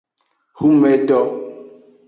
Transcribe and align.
Hunmedo. 0.57 1.21